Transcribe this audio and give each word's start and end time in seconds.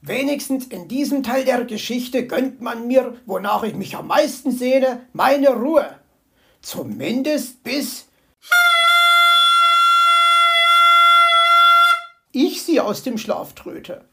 Wenigstens 0.00 0.66
in 0.66 0.86
diesem 0.86 1.22
Teil 1.22 1.44
der 1.44 1.64
Geschichte 1.64 2.26
gönnt 2.26 2.60
man 2.60 2.86
mir, 2.86 3.16
wonach 3.26 3.64
ich 3.64 3.74
mich 3.74 3.96
am 3.96 4.06
meisten 4.06 4.52
sehne, 4.52 5.06
meine 5.12 5.50
Ruhe. 5.50 5.98
Zumindest 6.60 7.64
bis 7.64 8.06
ich 12.32 12.62
sie 12.62 12.80
aus 12.80 13.02
dem 13.02 13.18
Schlaf 13.18 13.54
tröte. 13.54 14.04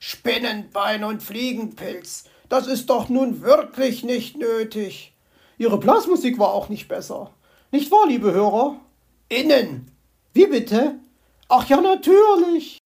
Spinnenbein 0.00 1.04
und 1.04 1.22
Fliegenpilz, 1.22 2.24
das 2.48 2.66
ist 2.66 2.90
doch 2.90 3.08
nun 3.08 3.42
wirklich 3.42 4.02
nicht 4.02 4.36
nötig. 4.36 5.14
Ihre 5.58 5.78
Blasmusik 5.78 6.38
war 6.38 6.52
auch 6.52 6.68
nicht 6.68 6.88
besser. 6.88 7.32
Nicht 7.70 7.92
wahr, 7.92 8.08
liebe 8.08 8.32
Hörer? 8.32 8.80
Innen. 9.28 9.92
Wie 10.32 10.46
bitte? 10.46 10.98
Ach 11.48 11.68
ja, 11.68 11.80
natürlich. 11.80 12.79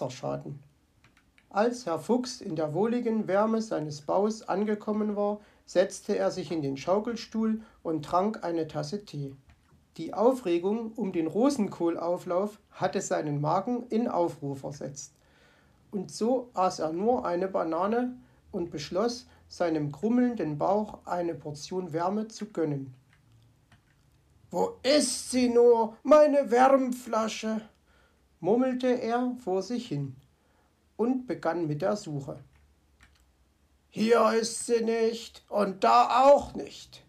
Wasserschaden. 0.00 0.62
Als 1.50 1.84
Herr 1.84 1.98
Fuchs 1.98 2.40
in 2.40 2.56
der 2.56 2.74
wohligen 2.74 3.26
Wärme 3.26 3.60
seines 3.60 4.02
Baus 4.02 4.42
angekommen 4.42 5.16
war, 5.16 5.40
setzte 5.66 6.16
er 6.16 6.30
sich 6.30 6.50
in 6.52 6.62
den 6.62 6.76
Schaukelstuhl 6.76 7.60
und 7.82 8.04
trank 8.04 8.44
eine 8.44 8.66
Tasse 8.66 9.04
Tee. 9.04 9.34
Die 9.96 10.14
Aufregung 10.14 10.92
um 10.92 11.12
den 11.12 11.26
Rosenkohlauflauf 11.26 12.60
hatte 12.70 13.00
seinen 13.00 13.40
Magen 13.40 13.86
in 13.88 14.08
Aufruhr 14.08 14.56
versetzt. 14.56 15.12
Und 15.90 16.12
so 16.12 16.50
aß 16.54 16.78
er 16.78 16.92
nur 16.92 17.26
eine 17.26 17.48
Banane 17.48 18.16
und 18.52 18.70
beschloss, 18.70 19.26
seinem 19.48 19.90
grummelnden 19.90 20.58
Bauch 20.58 21.04
eine 21.04 21.34
Portion 21.34 21.92
Wärme 21.92 22.28
zu 22.28 22.46
gönnen. 22.46 22.94
Wo 24.52 24.76
ist 24.84 25.32
sie 25.32 25.48
nur, 25.48 25.96
meine 26.04 26.50
Wärmflasche? 26.52 27.60
Murmelte 28.40 28.88
er 28.88 29.36
vor 29.44 29.62
sich 29.62 29.86
hin 29.88 30.16
und 30.96 31.26
begann 31.26 31.66
mit 31.66 31.82
der 31.82 31.96
Suche. 31.96 32.40
Hier 33.90 34.32
ist 34.32 34.66
sie 34.66 34.82
nicht 34.82 35.44
und 35.48 35.84
da 35.84 36.24
auch 36.24 36.54
nicht, 36.54 37.04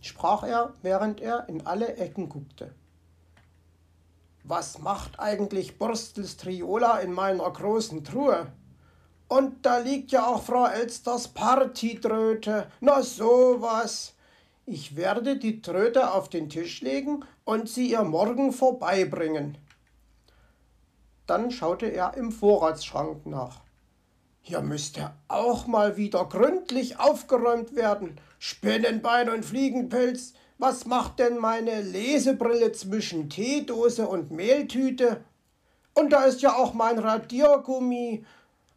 sprach 0.00 0.42
er, 0.42 0.74
während 0.82 1.20
er 1.20 1.48
in 1.48 1.66
alle 1.66 1.96
Ecken 1.96 2.28
guckte. 2.28 2.74
Was 4.44 4.80
macht 4.80 5.20
eigentlich 5.20 5.78
Burstels 5.78 6.36
Triola 6.36 6.98
in 6.98 7.12
meiner 7.12 7.48
großen 7.48 8.02
Truhe? 8.02 8.52
Und 9.28 9.64
da 9.64 9.78
liegt 9.78 10.10
ja 10.10 10.26
auch 10.26 10.42
Frau 10.42 10.66
Elsters 10.66 11.28
Partytröte. 11.28 12.66
Na 12.80 13.02
sowas. 13.02 14.14
Ich 14.66 14.96
werde 14.96 15.38
die 15.38 15.62
Tröte 15.62 16.12
auf 16.12 16.28
den 16.28 16.48
Tisch 16.48 16.80
legen 16.82 17.24
und 17.44 17.68
sie 17.68 17.90
ihr 17.92 18.02
morgen 18.02 18.52
vorbeibringen. 18.52 19.58
Dann 21.32 21.50
schaute 21.50 21.86
er 21.86 22.12
im 22.18 22.30
Vorratsschrank 22.30 23.24
nach. 23.24 23.62
Hier 24.42 24.60
müsste 24.60 25.14
auch 25.28 25.66
mal 25.66 25.96
wieder 25.96 26.26
gründlich 26.26 27.00
aufgeräumt 27.00 27.74
werden. 27.74 28.20
Spinnenbein 28.38 29.30
und 29.30 29.42
Fliegenpilz. 29.42 30.34
Was 30.58 30.84
macht 30.84 31.20
denn 31.20 31.38
meine 31.38 31.80
Lesebrille 31.80 32.72
zwischen 32.72 33.30
Teedose 33.30 34.06
und 34.08 34.30
Mehltüte? 34.30 35.24
Und 35.94 36.12
da 36.12 36.24
ist 36.24 36.42
ja 36.42 36.54
auch 36.54 36.74
mein 36.74 36.98
Radiergummi. 36.98 38.26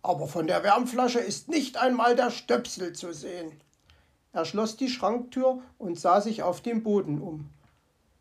Aber 0.01 0.25
von 0.25 0.47
der 0.47 0.63
Wärmflasche 0.63 1.19
ist 1.19 1.49
nicht 1.49 1.75
einmal 1.75 2.15
der 2.15 2.31
Stöpsel 2.31 2.93
zu 2.93 3.11
sehen. 3.11 3.51
Er 4.31 4.45
schloss 4.45 4.77
die 4.77 4.87
Schranktür 4.87 5.61
und 5.77 5.99
sah 5.99 6.21
sich 6.21 6.41
auf 6.41 6.61
dem 6.61 6.83
Boden 6.83 7.19
um. 7.19 7.49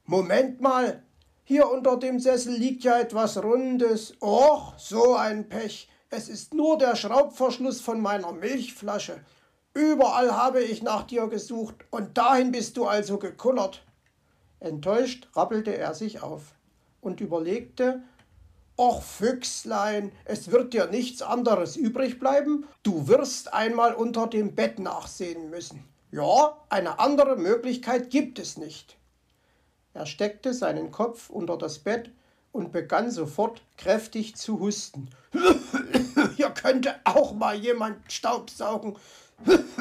Moment 0.06 0.60
mal, 0.60 1.04
hier 1.46 1.70
unter 1.70 1.98
dem 1.98 2.18
Sessel 2.18 2.54
liegt 2.54 2.84
ja 2.84 2.98
etwas 2.98 3.42
Rundes. 3.42 4.14
Och, 4.22 4.72
so 4.78 5.14
ein 5.14 5.46
Pech. 5.48 5.90
Es 6.08 6.30
ist 6.30 6.54
nur 6.54 6.78
der 6.78 6.96
Schraubverschluss 6.96 7.82
von 7.82 8.00
meiner 8.00 8.32
Milchflasche. 8.32 9.20
Überall 9.74 10.32
habe 10.32 10.62
ich 10.62 10.82
nach 10.82 11.02
dir 11.02 11.26
gesucht 11.26 11.74
und 11.90 12.16
dahin 12.16 12.50
bist 12.50 12.78
du 12.78 12.86
also 12.86 13.18
gekullert. 13.18 13.84
Enttäuscht 14.58 15.28
rappelte 15.34 15.76
er 15.76 15.92
sich 15.92 16.22
auf 16.22 16.54
und 17.02 17.20
überlegte, 17.20 18.02
Och 18.78 19.02
Füchslein, 19.02 20.12
es 20.24 20.50
wird 20.50 20.72
dir 20.72 20.86
nichts 20.86 21.20
anderes 21.20 21.76
übrig 21.76 22.18
bleiben, 22.18 22.66
du 22.82 23.06
wirst 23.06 23.52
einmal 23.52 23.94
unter 23.94 24.28
dem 24.28 24.54
Bett 24.54 24.78
nachsehen 24.78 25.50
müssen. 25.50 25.84
Ja, 26.10 26.56
eine 26.70 26.98
andere 27.00 27.36
Möglichkeit 27.36 28.08
gibt 28.08 28.38
es 28.38 28.56
nicht. 28.56 28.96
Er 29.94 30.06
steckte 30.06 30.52
seinen 30.52 30.90
Kopf 30.90 31.30
unter 31.30 31.56
das 31.56 31.78
Bett 31.78 32.10
und 32.50 32.72
begann 32.72 33.12
sofort 33.12 33.62
kräftig 33.76 34.34
zu 34.34 34.58
husten. 34.58 35.08
Hier 36.36 36.50
könnte 36.50 36.96
auch 37.04 37.32
mal 37.32 37.54
jemand 37.54 38.12
Staubsaugen. 38.12 38.96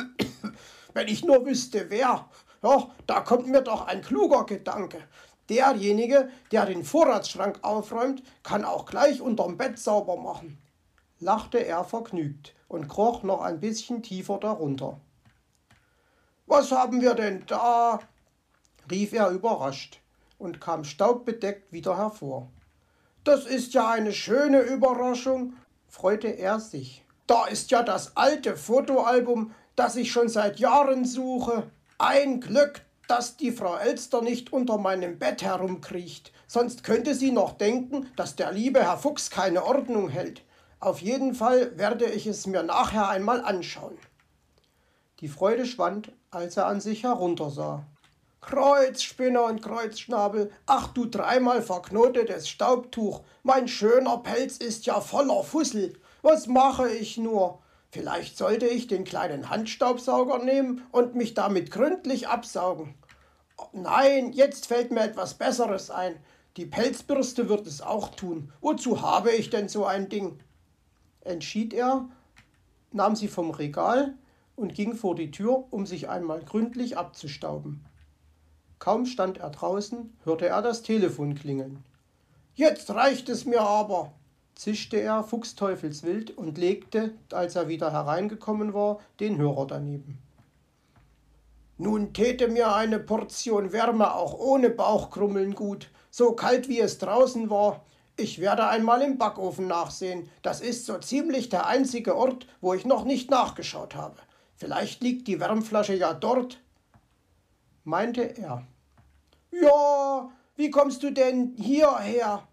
Wenn 0.93 1.07
ich 1.07 1.25
nur 1.25 1.43
wüsste, 1.47 1.89
wer. 1.89 2.29
Ja, 2.61 2.91
da 3.07 3.21
kommt 3.21 3.47
mir 3.47 3.61
doch 3.61 3.87
ein 3.87 4.03
kluger 4.03 4.45
Gedanke. 4.45 4.99
Derjenige, 5.49 6.29
der 6.51 6.67
den 6.67 6.83
Vorratsschrank 6.83 7.59
aufräumt, 7.63 8.21
kann 8.43 8.63
auch 8.63 8.85
gleich 8.85 9.19
unterm 9.19 9.57
Bett 9.57 9.79
sauber 9.79 10.15
machen. 10.15 10.59
lachte 11.19 11.57
er 11.57 11.83
vergnügt 11.83 12.53
und 12.67 12.87
kroch 12.87 13.23
noch 13.23 13.41
ein 13.41 13.59
bisschen 13.59 14.03
tiefer 14.03 14.37
darunter. 14.37 15.01
Was 16.45 16.71
haben 16.71 17.01
wir 17.01 17.15
denn 17.15 17.45
da? 17.47 17.99
rief 18.91 19.13
er 19.13 19.29
überrascht 19.29 20.02
und 20.43 20.59
kam 20.59 20.83
staubbedeckt 20.83 21.71
wieder 21.71 21.97
hervor. 21.97 22.49
Das 23.23 23.45
ist 23.45 23.73
ja 23.73 23.89
eine 23.89 24.11
schöne 24.11 24.59
Überraschung, 24.59 25.53
freute 25.87 26.27
er 26.27 26.59
sich. 26.59 27.05
Da 27.25 27.45
ist 27.45 27.71
ja 27.71 27.81
das 27.81 28.17
alte 28.17 28.57
Fotoalbum, 28.57 29.53
das 29.77 29.95
ich 29.95 30.11
schon 30.11 30.27
seit 30.27 30.59
Jahren 30.59 31.05
suche. 31.05 31.71
Ein 31.97 32.41
Glück, 32.41 32.81
dass 33.07 33.37
die 33.37 33.53
Frau 33.53 33.77
Elster 33.77 34.21
nicht 34.21 34.51
unter 34.51 34.77
meinem 34.77 35.17
Bett 35.17 35.41
herumkriecht, 35.41 36.33
sonst 36.47 36.83
könnte 36.83 37.15
sie 37.15 37.31
noch 37.31 37.53
denken, 37.53 38.07
dass 38.17 38.35
der 38.35 38.51
liebe 38.51 38.83
Herr 38.83 38.97
Fuchs 38.97 39.29
keine 39.29 39.63
Ordnung 39.63 40.09
hält. 40.09 40.43
Auf 40.81 41.01
jeden 41.01 41.33
Fall 41.33 41.77
werde 41.77 42.05
ich 42.05 42.27
es 42.27 42.45
mir 42.45 42.63
nachher 42.63 43.07
einmal 43.07 43.41
anschauen. 43.41 43.97
Die 45.21 45.29
Freude 45.29 45.65
schwand, 45.65 46.11
als 46.31 46.57
er 46.57 46.65
an 46.65 46.81
sich 46.81 47.03
heruntersah. 47.03 47.85
Kreuzspinner 48.45 49.45
und 49.45 49.61
Kreuzschnabel, 49.61 50.51
ach 50.65 50.89
du 50.89 51.05
dreimal 51.05 51.61
verknotetes 51.61 52.49
Staubtuch, 52.49 53.21
mein 53.41 53.67
schöner 53.67 54.17
Pelz 54.17 54.57
ist 54.57 54.85
ja 54.85 54.99
voller 55.01 55.43
Fussel. 55.43 55.93
Was 56.21 56.47
mache 56.47 56.89
ich 56.89 57.17
nur? 57.17 57.59
Vielleicht 57.89 58.37
sollte 58.37 58.67
ich 58.67 58.87
den 58.87 59.05
kleinen 59.05 59.49
Handstaubsauger 59.49 60.39
nehmen 60.39 60.83
und 60.91 61.15
mich 61.15 61.33
damit 61.33 61.71
gründlich 61.71 62.27
absaugen. 62.27 62.95
Nein, 63.71 64.33
jetzt 64.33 64.67
fällt 64.67 64.91
mir 64.91 65.01
etwas 65.01 65.35
Besseres 65.35 65.89
ein. 65.89 66.15
Die 66.57 66.65
Pelzbürste 66.65 67.49
wird 67.49 67.65
es 67.65 67.81
auch 67.81 68.09
tun. 68.09 68.51
Wozu 68.61 69.01
habe 69.01 69.31
ich 69.31 69.49
denn 69.49 69.69
so 69.69 69.85
ein 69.85 70.09
Ding? 70.09 70.39
Entschied 71.21 71.73
er, 71.73 72.09
nahm 72.91 73.15
sie 73.15 73.27
vom 73.27 73.51
Regal 73.51 74.15
und 74.55 74.73
ging 74.73 74.95
vor 74.95 75.15
die 75.15 75.31
Tür, 75.31 75.65
um 75.71 75.85
sich 75.85 76.09
einmal 76.09 76.43
gründlich 76.43 76.97
abzustauben. 76.97 77.85
Kaum 78.83 79.05
stand 79.05 79.37
er 79.37 79.49
draußen, 79.49 80.13
hörte 80.25 80.47
er 80.47 80.61
das 80.61 80.81
Telefon 80.81 81.35
klingeln. 81.35 81.85
Jetzt 82.53 82.89
reicht 82.89 83.29
es 83.29 83.45
mir 83.45 83.61
aber, 83.61 84.11
zischte 84.55 84.97
er 84.97 85.23
fuchsteufelswild 85.23 86.37
und 86.37 86.57
legte, 86.57 87.13
als 87.31 87.55
er 87.55 87.69
wieder 87.69 87.93
hereingekommen 87.93 88.73
war, 88.73 88.99
den 89.21 89.37
Hörer 89.37 89.67
daneben. 89.67 90.17
Nun 91.77 92.11
täte 92.11 92.49
mir 92.49 92.75
eine 92.75 92.99
Portion 92.99 93.71
Wärme 93.71 94.15
auch 94.15 94.37
ohne 94.37 94.69
Bauchkrummeln 94.69 95.55
gut. 95.55 95.89
So 96.11 96.33
kalt 96.33 96.67
wie 96.67 96.81
es 96.81 96.97
draußen 96.97 97.49
war, 97.49 97.85
Ich 98.17 98.39
werde 98.39 98.67
einmal 98.67 99.01
im 99.01 99.17
Backofen 99.17 99.67
nachsehen. 99.67 100.29
Das 100.41 100.59
ist 100.59 100.85
so 100.85 100.97
ziemlich 100.97 101.47
der 101.47 101.67
einzige 101.67 102.17
Ort, 102.17 102.47
wo 102.59 102.73
ich 102.73 102.85
noch 102.85 103.05
nicht 103.05 103.31
nachgeschaut 103.31 103.95
habe. 103.95 104.17
Vielleicht 104.57 105.01
liegt 105.01 105.29
die 105.29 105.39
Wärmflasche 105.39 105.95
ja 105.95 106.13
dort, 106.13 106.59
meinte 107.85 108.23
er. 108.23 108.67
Ja, 109.61 110.31
wie 110.55 110.71
kommst 110.71 111.03
du 111.03 111.11
denn 111.11 111.53
hierher? 111.57 112.47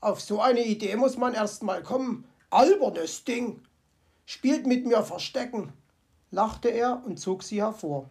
Auf 0.00 0.20
so 0.20 0.40
eine 0.40 0.64
Idee 0.64 0.96
muss 0.96 1.16
man 1.16 1.32
erst 1.32 1.62
mal 1.62 1.82
kommen. 1.82 2.26
Albernes 2.50 3.24
Ding. 3.24 3.62
Spielt 4.26 4.66
mit 4.66 4.86
mir 4.86 5.02
Verstecken, 5.02 5.72
lachte 6.30 6.68
er 6.68 7.02
und 7.04 7.18
zog 7.18 7.42
sie 7.42 7.62
hervor. 7.62 8.10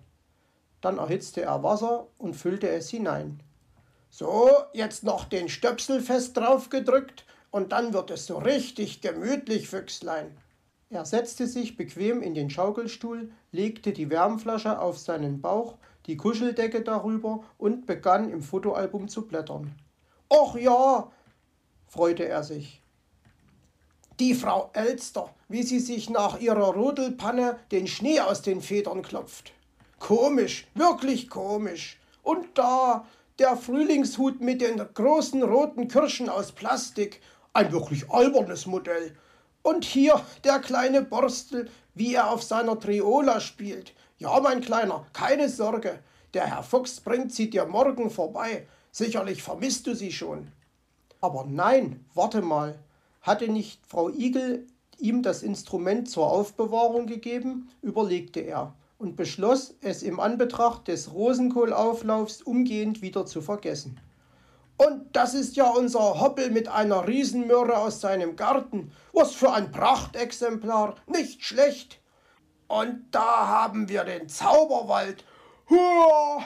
Dann 0.81 0.97
erhitzte 0.97 1.41
er 1.43 1.63
Wasser 1.63 2.07
und 2.17 2.35
füllte 2.35 2.67
es 2.69 2.89
hinein. 2.89 3.41
So, 4.09 4.49
jetzt 4.73 5.03
noch 5.03 5.25
den 5.25 5.47
Stöpsel 5.47 6.01
fest 6.01 6.35
draufgedrückt 6.35 7.25
und 7.51 7.71
dann 7.71 7.93
wird 7.93 8.09
es 8.11 8.25
so 8.25 8.37
richtig 8.39 9.01
gemütlich, 9.01 9.69
Füchslein. 9.69 10.35
Er 10.89 11.05
setzte 11.05 11.47
sich 11.47 11.77
bequem 11.77 12.21
in 12.21 12.33
den 12.33 12.49
Schaukelstuhl, 12.49 13.31
legte 13.51 13.93
die 13.93 14.09
Wärmflasche 14.09 14.79
auf 14.79 14.97
seinen 14.97 15.41
Bauch, 15.41 15.77
die 16.05 16.17
Kuscheldecke 16.17 16.81
darüber 16.81 17.43
und 17.57 17.85
begann 17.85 18.29
im 18.29 18.41
Fotoalbum 18.41 19.07
zu 19.07 19.27
blättern. 19.27 19.75
Och 20.29 20.55
ja, 20.55 21.11
freute 21.87 22.27
er 22.27 22.43
sich. 22.43 22.81
Die 24.19 24.33
Frau 24.33 24.69
Elster, 24.73 25.33
wie 25.49 25.63
sie 25.63 25.79
sich 25.79 26.09
nach 26.09 26.39
ihrer 26.39 26.73
Rodelpanne 26.73 27.57
den 27.71 27.87
Schnee 27.87 28.19
aus 28.19 28.41
den 28.41 28.61
Federn 28.61 29.01
klopft. 29.01 29.53
Komisch, 29.99 30.67
wirklich 30.73 31.29
komisch. 31.29 31.99
Und 32.23 32.57
da 32.57 33.05
der 33.39 33.57
Frühlingshut 33.57 34.39
mit 34.41 34.61
den 34.61 34.77
großen 34.93 35.41
roten 35.41 35.87
Kirschen 35.87 36.29
aus 36.29 36.51
Plastik, 36.51 37.21
ein 37.53 37.71
wirklich 37.71 38.09
albernes 38.11 38.65
Modell. 38.65 39.15
Und 39.63 39.83
hier 39.83 40.21
der 40.43 40.59
kleine 40.59 41.01
Borstel, 41.01 41.69
wie 41.95 42.13
er 42.15 42.29
auf 42.29 42.43
seiner 42.43 42.79
Triola 42.79 43.39
spielt. 43.39 43.93
Ja, 44.21 44.39
mein 44.39 44.61
Kleiner, 44.61 45.07
keine 45.13 45.49
Sorge. 45.49 45.97
Der 46.35 46.45
Herr 46.45 46.61
Fuchs 46.61 47.01
bringt 47.01 47.33
sie 47.33 47.49
dir 47.49 47.65
morgen 47.65 48.11
vorbei. 48.11 48.67
Sicherlich 48.91 49.41
vermisst 49.41 49.87
du 49.87 49.95
sie 49.95 50.11
schon. 50.11 50.51
Aber 51.21 51.43
nein, 51.49 52.05
warte 52.13 52.43
mal. 52.43 52.77
Hatte 53.23 53.47
nicht 53.47 53.83
Frau 53.87 54.09
Igel 54.09 54.67
ihm 54.99 55.23
das 55.23 55.41
Instrument 55.41 56.07
zur 56.07 56.31
Aufbewahrung 56.31 57.07
gegeben? 57.07 57.71
überlegte 57.81 58.41
er 58.41 58.75
und 58.99 59.15
beschloss, 59.15 59.73
es 59.81 60.03
im 60.03 60.19
Anbetracht 60.19 60.87
des 60.87 61.11
Rosenkohlauflaufs 61.11 62.43
umgehend 62.43 63.01
wieder 63.01 63.25
zu 63.25 63.41
vergessen. 63.41 63.99
Und 64.77 65.15
das 65.15 65.33
ist 65.33 65.55
ja 65.55 65.67
unser 65.67 66.21
Hoppel 66.21 66.51
mit 66.51 66.67
einer 66.67 67.07
Riesenmöhre 67.07 67.75
aus 67.75 68.01
seinem 68.01 68.35
Garten. 68.35 68.91
Was 69.13 69.33
für 69.33 69.51
ein 69.51 69.71
Prachtexemplar, 69.71 70.97
nicht 71.07 71.43
schlecht. 71.43 72.00
Und 72.71 73.03
da 73.11 73.47
haben 73.47 73.89
wir 73.89 74.05
den 74.05 74.29
Zauberwald. 74.29 75.25
Huah! 75.69 76.41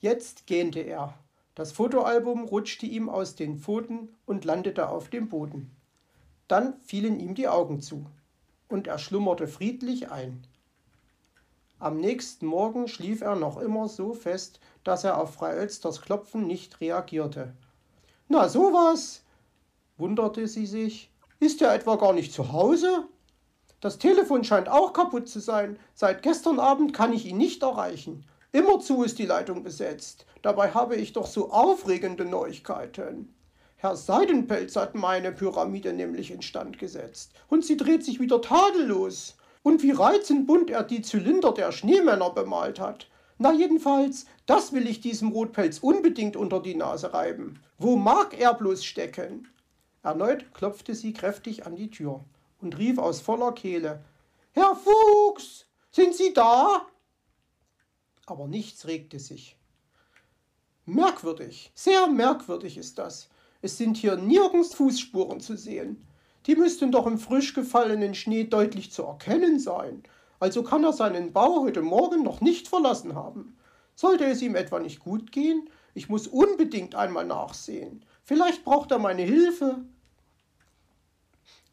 Jetzt 0.00 0.48
gähnte 0.48 0.80
er. 0.80 1.14
Das 1.54 1.70
Fotoalbum 1.70 2.42
rutschte 2.42 2.86
ihm 2.86 3.08
aus 3.08 3.36
den 3.36 3.60
Pfoten 3.60 4.08
und 4.26 4.44
landete 4.44 4.88
auf 4.88 5.10
dem 5.10 5.28
Boden. 5.28 5.70
Dann 6.48 6.80
fielen 6.80 7.20
ihm 7.20 7.36
die 7.36 7.46
Augen 7.46 7.80
zu, 7.80 8.04
und 8.68 8.88
er 8.88 8.98
schlummerte 8.98 9.46
friedlich 9.46 10.10
ein. 10.10 10.44
Am 11.78 11.98
nächsten 11.98 12.46
Morgen 12.46 12.88
schlief 12.88 13.20
er 13.20 13.36
noch 13.36 13.56
immer 13.56 13.86
so 13.86 14.12
fest, 14.12 14.58
dass 14.82 15.04
er 15.04 15.20
auf 15.20 15.34
Frau 15.34 15.46
Elsters 15.46 16.00
Klopfen 16.00 16.48
nicht 16.48 16.80
reagierte. 16.80 17.54
Na 18.26 18.48
sowas, 18.48 19.22
wunderte 19.98 20.48
sie 20.48 20.66
sich. 20.66 21.12
Ist 21.38 21.62
er 21.62 21.72
etwa 21.72 21.94
gar 21.94 22.12
nicht 22.12 22.32
zu 22.32 22.50
Hause? 22.50 23.06
Das 23.80 23.98
Telefon 23.98 24.44
scheint 24.44 24.68
auch 24.68 24.92
kaputt 24.92 25.28
zu 25.28 25.40
sein. 25.40 25.78
Seit 25.94 26.22
gestern 26.22 26.58
Abend 26.58 26.94
kann 26.94 27.12
ich 27.12 27.26
ihn 27.26 27.36
nicht 27.36 27.62
erreichen. 27.62 28.24
Immerzu 28.52 29.02
ist 29.02 29.18
die 29.18 29.26
Leitung 29.26 29.62
besetzt. 29.62 30.26
Dabei 30.40 30.70
habe 30.70 30.96
ich 30.96 31.12
doch 31.12 31.26
so 31.26 31.50
aufregende 31.50 32.24
Neuigkeiten. 32.24 33.34
Herr 33.76 33.96
Seidenpelz 33.96 34.76
hat 34.76 34.94
meine 34.94 35.32
Pyramide 35.32 35.92
nämlich 35.92 36.30
instand 36.30 36.78
gesetzt. 36.78 37.32
Und 37.48 37.64
sie 37.64 37.76
dreht 37.76 38.04
sich 38.04 38.20
wieder 38.20 38.40
tadellos 38.40 39.36
und 39.62 39.82
wie 39.82 39.90
reizend 39.90 40.46
bunt 40.46 40.70
er 40.70 40.84
die 40.84 41.02
Zylinder 41.02 41.52
der 41.52 41.72
Schneemänner 41.72 42.30
bemalt 42.30 42.78
hat. 42.80 43.08
Na 43.38 43.52
jedenfalls, 43.52 44.26
das 44.46 44.72
will 44.72 44.86
ich 44.86 45.00
diesem 45.00 45.32
Rotpelz 45.32 45.80
unbedingt 45.80 46.36
unter 46.36 46.60
die 46.60 46.76
Nase 46.76 47.12
reiben. 47.12 47.60
Wo 47.78 47.96
mag 47.96 48.38
er 48.38 48.54
bloß 48.54 48.84
stecken? 48.84 49.48
Erneut 50.02 50.54
klopfte 50.54 50.94
sie 50.94 51.12
kräftig 51.12 51.66
an 51.66 51.76
die 51.76 51.90
Tür 51.90 52.24
und 52.60 52.78
rief 52.78 52.98
aus 52.98 53.20
voller 53.20 53.52
Kehle 53.52 54.04
Herr 54.52 54.76
Fuchs, 54.76 55.66
sind 55.90 56.14
Sie 56.14 56.32
da? 56.32 56.86
Aber 58.26 58.46
nichts 58.46 58.86
regte 58.86 59.18
sich. 59.18 59.56
Merkwürdig, 60.86 61.72
sehr 61.74 62.06
merkwürdig 62.06 62.78
ist 62.78 62.98
das. 62.98 63.28
Es 63.62 63.76
sind 63.78 63.96
hier 63.96 64.16
nirgends 64.16 64.72
Fußspuren 64.74 65.40
zu 65.40 65.56
sehen. 65.56 66.06
Die 66.46 66.54
müssten 66.54 66.92
doch 66.92 67.06
im 67.06 67.18
frisch 67.18 67.54
gefallenen 67.54 68.14
Schnee 68.14 68.44
deutlich 68.44 68.92
zu 68.92 69.02
erkennen 69.02 69.58
sein. 69.58 70.04
Also 70.38 70.62
kann 70.62 70.84
er 70.84 70.92
seinen 70.92 71.32
Bau 71.32 71.62
heute 71.62 71.82
Morgen 71.82 72.22
noch 72.22 72.40
nicht 72.40 72.68
verlassen 72.68 73.14
haben. 73.14 73.56
Sollte 73.96 74.24
es 74.26 74.40
ihm 74.40 74.54
etwa 74.54 74.78
nicht 74.78 75.00
gut 75.00 75.32
gehen? 75.32 75.68
Ich 75.94 76.08
muss 76.08 76.28
unbedingt 76.28 76.94
einmal 76.94 77.24
nachsehen. 77.24 78.04
Vielleicht 78.22 78.64
braucht 78.64 78.90
er 78.90 78.98
meine 78.98 79.22
Hilfe. 79.22 79.84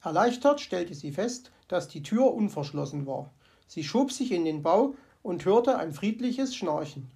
Erleichtert 0.03 0.61
stellte 0.61 0.95
sie 0.95 1.11
fest, 1.11 1.51
dass 1.67 1.87
die 1.87 2.03
Tür 2.03 2.33
unverschlossen 2.33 3.05
war. 3.05 3.31
Sie 3.67 3.83
schob 3.83 4.11
sich 4.11 4.31
in 4.31 4.45
den 4.45 4.63
Bau 4.63 4.95
und 5.23 5.45
hörte 5.45 5.77
ein 5.77 5.93
friedliches 5.93 6.55
Schnarchen. 6.55 7.09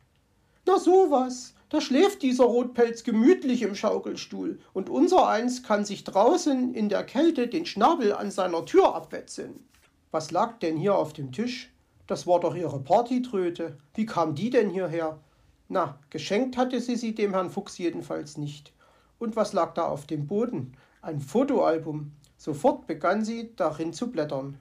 Na 0.66 0.80
sowas, 0.80 1.54
da 1.70 1.82
schläft 1.82 2.22
dieser 2.22 2.46
Rotpelz 2.46 3.04
gemütlich 3.04 3.64
im 3.64 3.76
Schaukelstuhl 3.76 4.60
und 4.74 4.90
unser 4.90 5.28
eins 5.28 5.64
kann 5.64 5.84
sich 5.84 6.04
draußen 6.04 6.74
in 6.74 6.90
der 6.90 7.04
Kälte 7.04 7.48
den 7.48 7.66
Schnabel 7.66 8.14
an 8.14 8.32
seiner 8.32 8.66
Tür 8.66 8.96
abwetzeln. 8.96 9.68
Was 10.12 10.32
lag 10.32 10.60
denn 10.60 10.78
hier 10.78 10.96
auf 10.96 11.14
dem 11.14 11.32
Tisch? 11.32 11.72
Das 12.08 12.28
war 12.28 12.40
doch 12.40 12.56
ihre 12.56 12.80
Partytröte. 12.80 13.78
Wie 13.96 14.06
kam 14.06 14.36
die 14.36 14.52
denn 14.52 14.70
hierher? 14.70 15.20
Na, 15.68 15.98
geschenkt 16.12 16.56
hatte 16.56 16.80
sie 16.80 16.96
sie 16.96 17.16
dem 17.16 17.34
Herrn 17.34 17.50
Fuchs 17.50 17.78
jedenfalls 17.78 18.38
nicht. 18.38 18.72
Und 19.18 19.36
was 19.36 19.54
lag 19.54 19.74
da 19.74 19.88
auf 19.88 20.06
dem 20.06 20.28
Boden? 20.28 20.78
Ein 21.02 21.20
Fotoalbum. 21.20 22.12
Sofort 22.46 22.86
begann 22.86 23.26
sie, 23.26 23.56
darin 23.56 23.92
zu 23.92 24.12
blättern. 24.12 24.60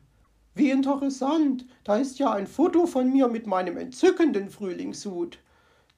Wie 0.54 0.70
interessant, 0.70 1.66
da 1.84 1.98
ist 1.98 2.19
ja 2.19 2.32
ein 2.32 2.46
Foto 2.46 2.86
von 2.86 3.12
mir 3.12 3.29
mit 3.29 3.46
meinem 3.46 3.76
entzückenden 3.76 4.48
Frühlingshut. 4.48 5.38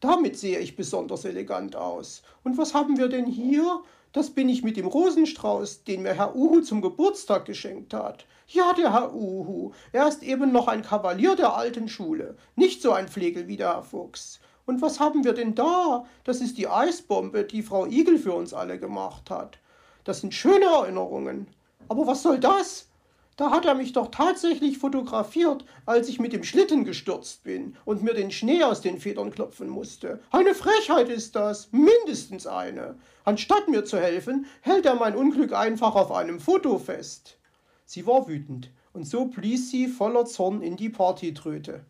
Damit 0.00 0.37
sehe 0.37 0.59
ich 0.59 0.75
besonders 0.75 1.25
elegant 1.25 1.76
aus. 1.76 2.25
Und 2.43 2.59
was 2.59 2.75
haben 2.75 2.99
wir 2.99 3.07
denn 3.07 3.26
hier? 3.26 3.85
Das 4.12 4.31
bin 4.31 4.49
ich 4.49 4.64
mit 4.64 4.76
dem 4.76 4.88
Rosenstrauß, 4.88 5.85
den 5.85 6.02
mir 6.02 6.14
Herr 6.14 6.35
Uhu 6.35 6.61
zum 6.61 6.83
Geburtstag 6.83 7.45
geschenkt 7.45 7.95
hat. 7.95 8.26
Ja, 8.49 8.73
der 8.73 8.93
Herr 8.93 9.14
Uhu. 9.14 9.71
Er 9.93 10.09
ist 10.09 10.25
eben 10.25 10.50
noch 10.50 10.66
ein 10.66 10.83
Kavalier 10.83 11.37
der 11.37 11.55
alten 11.55 11.88
Schule. 11.88 12.37
Nicht 12.57 12.83
so 12.83 12.90
ein 12.90 13.07
Flegel 13.07 13.47
wie 13.47 13.59
der 13.59 13.75
Herr 13.75 13.85
Fuchs. 13.85 14.40
Und 14.64 14.83
was 14.83 14.99
haben 14.99 15.23
wir 15.23 15.35
denn 15.35 15.55
da? 15.55 16.05
Das 16.25 16.40
ist 16.40 16.59
die 16.59 16.66
Eisbombe, 16.66 17.45
die 17.45 17.62
Frau 17.62 17.87
Igel 17.87 18.19
für 18.19 18.33
uns 18.33 18.52
alle 18.52 18.81
gemacht 18.81 19.31
hat. 19.31 19.61
Das 20.02 20.21
sind 20.21 20.35
schöne 20.35 20.64
Erinnerungen. 20.64 21.47
Aber 21.88 22.07
was 22.07 22.23
soll 22.23 22.38
das? 22.38 22.88
Da 23.37 23.50
hat 23.50 23.66
er 23.66 23.75
mich 23.75 23.93
doch 23.93 24.11
tatsächlich 24.11 24.78
fotografiert, 24.78 25.66
als 25.85 26.09
ich 26.09 26.19
mit 26.19 26.33
dem 26.33 26.43
Schlitten 26.43 26.85
gestürzt 26.85 27.45
bin 27.45 27.76
und 27.85 28.02
mir 28.02 28.14
den 28.14 28.31
Schnee 28.31 28.62
aus 28.62 28.81
den 28.81 28.99
Federn 28.99 29.31
klopfen 29.31 29.69
musste. 29.69 30.21
Eine 30.31 30.55
Frechheit 30.55 31.11
ist 31.11 31.37
das, 31.37 31.71
mindestens 31.71 32.47
eine. 32.47 32.97
Anstatt 33.25 33.69
mir 33.69 33.85
zu 33.85 33.99
helfen, 33.99 34.47
hält 34.62 34.87
er 34.87 34.95
mein 34.95 35.14
Unglück 35.14 35.52
einfach 35.52 35.95
auf 35.97 36.12
einem 36.12 36.40
Foto 36.40 36.78
fest. 36.78 37.37
Sie 37.85 38.07
war 38.07 38.26
wütend, 38.26 38.71
und 38.95 39.07
so 39.07 39.26
blies 39.26 39.71
sie 39.71 39.87
voller 39.87 40.25
Zorn 40.25 40.62
in 40.62 40.76
die 40.76 40.88
Partytröte. 40.88 41.85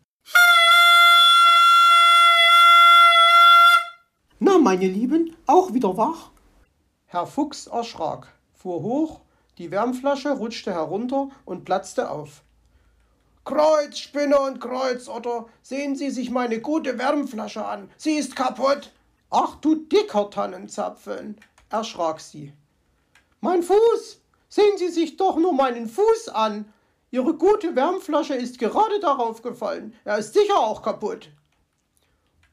Na, 4.39 4.57
meine 4.57 4.87
Lieben, 4.87 5.33
auch 5.45 5.73
wieder 5.73 5.95
wach? 5.95 6.31
Herr 7.05 7.25
Fuchs 7.25 7.67
erschrak, 7.67 8.37
fuhr 8.53 8.83
hoch 8.83 9.21
die 9.57 9.71
Wärmflasche 9.71 10.31
rutschte 10.31 10.73
herunter 10.73 11.29
und 11.45 11.65
platzte 11.65 12.09
auf. 12.09 12.43
Kreuz, 13.43 13.97
Spinne 13.97 14.37
und 14.39 14.59
Kreuzotter, 14.59 15.47
sehen 15.61 15.95
Sie 15.95 16.09
sich 16.09 16.29
meine 16.29 16.59
gute 16.59 16.97
Wärmflasche 16.99 17.65
an. 17.65 17.89
Sie 17.97 18.17
ist 18.17 18.35
kaputt. 18.35 18.91
Ach 19.29 19.55
du 19.55 19.75
dicker 19.75 20.29
Tannenzapfen, 20.29 21.37
erschrak 21.69 22.19
sie. 22.19 22.53
Mein 23.41 23.63
Fuß! 23.63 24.21
Sehen 24.49 24.77
Sie 24.77 24.89
sich 24.89 25.17
doch 25.17 25.37
nur 25.37 25.53
meinen 25.53 25.87
Fuß 25.89 26.29
an. 26.29 26.71
Ihre 27.11 27.33
gute 27.33 27.75
Wärmflasche 27.75 28.35
ist 28.35 28.59
gerade 28.59 28.99
darauf 28.99 29.41
gefallen. 29.41 29.93
Er 30.05 30.17
ist 30.17 30.33
sicher 30.33 30.57
auch 30.57 30.81
kaputt. 30.81 31.29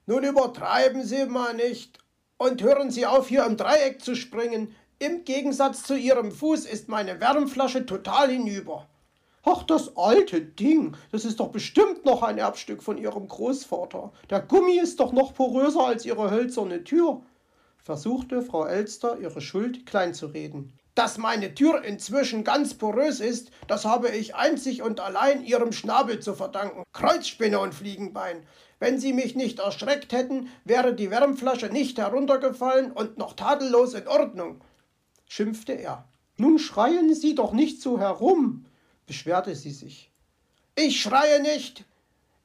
Nun 0.07 0.25
übertreiben 0.25 1.05
Sie 1.05 1.27
mal 1.27 1.55
nicht 1.55 1.99
und 2.37 2.63
hören 2.63 2.91
Sie 2.91 3.07
auf, 3.07 3.29
hier 3.29 3.45
im 3.45 3.57
Dreieck 3.57 4.03
zu 4.03 4.15
springen. 4.17 4.75
Im 5.05 5.27
Gegensatz 5.27 5.83
zu 5.83 5.97
Ihrem 5.97 6.33
Fuß 6.33 6.65
ist 6.65 6.89
meine 6.89 7.21
Wärmflasche 7.21 7.85
total 7.85 8.31
hinüber. 8.31 8.89
Ach, 9.43 9.63
das 9.63 9.99
alte 9.99 10.41
Ding, 10.41 10.97
das 11.13 11.27
ist 11.27 11.41
doch 11.41 11.49
bestimmt 11.49 12.07
noch 12.07 12.23
ein 12.23 12.39
Erbstück 12.39 12.83
von 12.83 12.97
Ihrem 12.97 13.29
Großvater. 13.29 14.13
Der 14.31 14.41
Gummi 14.41 14.79
ist 14.79 15.01
doch 15.01 15.13
noch 15.13 15.35
poröser 15.35 15.85
als 15.89 16.07
Ihre 16.07 16.31
hölzerne 16.31 16.85
Tür, 16.85 17.21
versuchte 17.83 18.41
Frau 18.41 18.65
Elster 18.65 19.19
ihre 19.19 19.43
Schuld 19.43 19.85
kleinzureden. 19.85 20.73
Dass 20.95 21.19
meine 21.19 21.55
Tür 21.55 21.85
inzwischen 21.85 22.43
ganz 22.43 22.73
porös 22.73 23.21
ist, 23.21 23.51
das 23.69 23.85
habe 23.85 24.09
ich 24.09 24.35
einzig 24.35 24.81
und 24.81 25.01
allein 25.01 25.45
Ihrem 25.45 25.73
Schnabel 25.73 26.21
zu 26.21 26.33
verdanken. 26.33 26.83
Kreuzspinne 26.95 27.59
und 27.59 27.75
Fliegenbein. 27.75 28.47
Wenn 28.79 28.99
Sie 28.99 29.13
mich 29.13 29.37
nicht 29.37 29.59
erschreckt 29.59 30.13
hätten, 30.13 30.49
wäre 30.65 30.95
die 30.95 31.11
Wärmflasche 31.11 31.67
nicht 31.67 31.99
heruntergefallen 31.99 32.91
und 32.91 33.19
noch 33.19 33.35
tadellos 33.35 33.93
in 33.93 34.09
Ordnung, 34.09 34.63
schimpfte 35.35 35.73
er. 35.73 36.05
Nun 36.37 36.59
schreien 36.61 37.13
Sie 37.13 37.35
doch 37.35 37.53
nicht 37.53 37.83
so 37.83 37.99
herum 37.99 38.67
beschwerte 39.07 39.55
sie 39.57 39.73
sich. 39.73 40.11
Ich 40.77 41.01
schreie 41.01 41.43
nicht. 41.43 41.85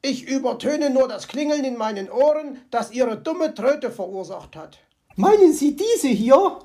Ich 0.02 0.28
übertöne 0.28 0.90
nur 0.90 1.06
das 1.06 1.28
Klingeln 1.28 1.64
in 1.64 1.76
meinen 1.76 2.10
Ohren, 2.10 2.58
das 2.70 2.90
Ihre 2.90 3.16
dumme 3.16 3.54
Tröte 3.54 3.90
verursacht 3.90 4.56
hat. 4.56 4.78
Meinen 5.14 5.52
Sie 5.52 5.76
diese 5.76 6.08
hier? 6.08 6.58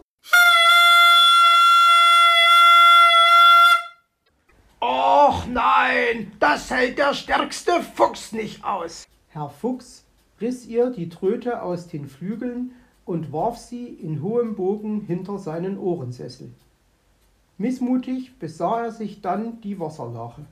Och 4.81 5.45
nein, 5.47 6.31
das 6.39 6.69
hält 6.71 6.97
der 6.97 7.13
stärkste 7.13 7.83
Fuchs 7.95 8.31
nicht 8.31 8.63
aus. 8.63 9.05
Herr 9.27 9.49
Fuchs 9.49 10.05
riss 10.41 10.65
ihr 10.65 10.89
die 10.89 11.09
Tröte 11.09 11.61
aus 11.61 11.87
den 11.87 12.07
Flügeln 12.07 12.73
und 13.05 13.31
warf 13.31 13.57
sie 13.57 13.85
in 13.85 14.21
hohem 14.21 14.55
Bogen 14.55 15.01
hinter 15.01 15.37
seinen 15.37 15.77
Ohrensessel. 15.77 16.51
Missmutig 17.57 18.37
besah 18.39 18.85
er 18.85 18.91
sich 18.91 19.21
dann 19.21 19.61
die 19.61 19.79
Wasserlache. 19.79 20.45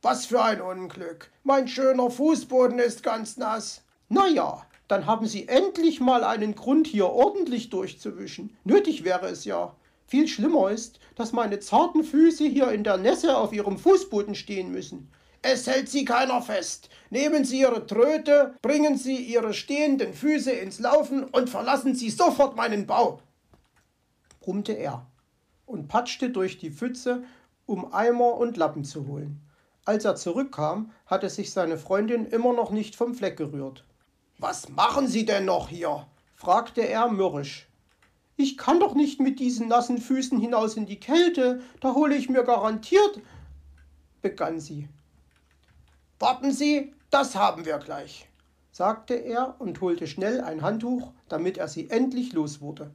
Was 0.00 0.26
für 0.26 0.42
ein 0.42 0.60
Unglück. 0.60 1.30
Mein 1.44 1.68
schöner 1.68 2.10
Fußboden 2.10 2.80
ist 2.80 3.04
ganz 3.04 3.36
nass. 3.36 3.84
Na 4.08 4.26
ja, 4.26 4.66
dann 4.88 5.06
haben 5.06 5.26
Sie 5.26 5.46
endlich 5.46 6.00
mal 6.00 6.24
einen 6.24 6.56
Grund, 6.56 6.88
hier 6.88 7.06
ordentlich 7.06 7.70
durchzuwischen. 7.70 8.56
Nötig 8.64 9.04
wäre 9.04 9.28
es 9.28 9.44
ja. 9.44 9.76
Viel 10.08 10.26
schlimmer 10.26 10.70
ist, 10.70 10.98
dass 11.14 11.32
meine 11.32 11.60
zarten 11.60 12.02
Füße 12.02 12.44
hier 12.44 12.72
in 12.72 12.82
der 12.82 12.96
Nässe 12.96 13.36
auf 13.36 13.52
Ihrem 13.52 13.78
Fußboden 13.78 14.34
stehen 14.34 14.72
müssen. 14.72 15.08
Es 15.42 15.66
hält 15.66 15.88
Sie 15.88 16.04
keiner 16.04 16.40
fest. 16.40 16.88
Nehmen 17.10 17.44
Sie 17.44 17.60
Ihre 17.60 17.84
Tröte, 17.84 18.54
bringen 18.62 18.96
Sie 18.96 19.16
Ihre 19.16 19.52
stehenden 19.52 20.14
Füße 20.14 20.52
ins 20.52 20.78
Laufen 20.78 21.24
und 21.24 21.50
verlassen 21.50 21.96
Sie 21.96 22.10
sofort 22.10 22.56
meinen 22.56 22.86
Bau, 22.86 23.20
brummte 24.40 24.72
er 24.72 25.04
und 25.66 25.88
patschte 25.88 26.30
durch 26.30 26.58
die 26.58 26.70
Pfütze, 26.70 27.24
um 27.66 27.92
Eimer 27.92 28.34
und 28.34 28.56
Lappen 28.56 28.84
zu 28.84 29.06
holen. 29.08 29.40
Als 29.84 30.04
er 30.04 30.14
zurückkam, 30.14 30.92
hatte 31.06 31.28
sich 31.28 31.50
seine 31.50 31.76
Freundin 31.76 32.26
immer 32.26 32.52
noch 32.52 32.70
nicht 32.70 32.94
vom 32.94 33.14
Fleck 33.14 33.36
gerührt. 33.36 33.84
Was 34.38 34.68
machen 34.68 35.08
Sie 35.08 35.24
denn 35.24 35.44
noch 35.44 35.68
hier? 35.68 36.06
fragte 36.36 36.82
er 36.82 37.08
mürrisch. 37.08 37.68
Ich 38.36 38.56
kann 38.56 38.80
doch 38.80 38.94
nicht 38.94 39.20
mit 39.20 39.40
diesen 39.40 39.68
nassen 39.68 39.98
Füßen 39.98 40.40
hinaus 40.40 40.76
in 40.76 40.86
die 40.86 40.98
Kälte, 41.00 41.60
da 41.80 41.94
hole 41.94 42.14
ich 42.14 42.28
mir 42.28 42.44
garantiert, 42.44 43.20
begann 44.22 44.58
sie. 44.58 44.88
Warten 46.22 46.52
Sie, 46.52 46.92
das 47.10 47.34
haben 47.34 47.64
wir 47.64 47.78
gleich, 47.78 48.28
sagte 48.70 49.14
er 49.14 49.56
und 49.58 49.80
holte 49.80 50.06
schnell 50.06 50.40
ein 50.40 50.62
Handtuch, 50.62 51.10
damit 51.28 51.58
er 51.58 51.66
sie 51.66 51.90
endlich 51.90 52.32
los 52.32 52.60
wurde. 52.60 52.94